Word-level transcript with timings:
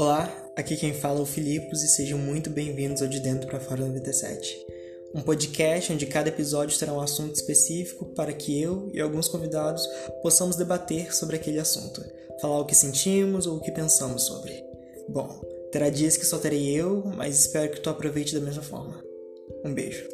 Olá, 0.00 0.32
aqui 0.54 0.76
quem 0.76 0.94
fala 0.94 1.18
é 1.18 1.22
o 1.22 1.26
Filipos 1.26 1.82
e 1.82 1.88
sejam 1.88 2.16
muito 2.16 2.50
bem-vindos 2.50 3.02
ao 3.02 3.08
De 3.08 3.18
Dentro 3.18 3.48
para 3.48 3.58
Fora 3.58 3.80
97. 3.80 4.64
Um 5.12 5.22
podcast 5.22 5.92
onde 5.92 6.06
cada 6.06 6.28
episódio 6.28 6.78
terá 6.78 6.92
um 6.92 7.00
assunto 7.00 7.34
específico 7.34 8.04
para 8.14 8.32
que 8.32 8.62
eu 8.62 8.88
e 8.94 9.00
alguns 9.00 9.26
convidados 9.26 9.84
possamos 10.22 10.54
debater 10.54 11.12
sobre 11.12 11.34
aquele 11.34 11.58
assunto, 11.58 12.00
falar 12.40 12.60
o 12.60 12.64
que 12.64 12.76
sentimos 12.76 13.44
ou 13.48 13.56
o 13.56 13.60
que 13.60 13.72
pensamos 13.72 14.22
sobre. 14.22 14.64
Bom, 15.08 15.40
terá 15.72 15.90
dias 15.90 16.16
que 16.16 16.24
só 16.24 16.38
terei 16.38 16.68
eu, 16.76 17.02
mas 17.16 17.36
espero 17.36 17.72
que 17.72 17.80
tu 17.80 17.90
aproveite 17.90 18.38
da 18.38 18.40
mesma 18.40 18.62
forma. 18.62 19.02
Um 19.64 19.74
beijo. 19.74 20.06